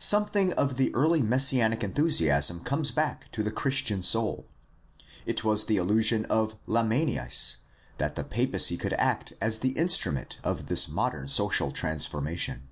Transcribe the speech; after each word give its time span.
Some 0.00 0.26
thing 0.26 0.52
of 0.54 0.76
the 0.76 0.92
early 0.92 1.22
messianic 1.22 1.84
enthusiasm 1.84 2.64
comes 2.64 2.90
back 2.90 3.30
to 3.30 3.44
the 3.44 3.52
Christian 3.52 4.02
soul. 4.02 4.48
It 5.24 5.44
was 5.44 5.66
the 5.66 5.76
illusion 5.76 6.24
of 6.24 6.56
Lammenais 6.66 7.58
that 7.98 8.16
the 8.16 8.24
papacy 8.24 8.76
could 8.76 8.94
act 8.94 9.34
as 9.40 9.58
the 9.60 9.78
instrument 9.78 10.40
of 10.42 10.66
this 10.66 10.88
modern 10.88 11.28
social 11.28 11.70
transformation. 11.70 12.62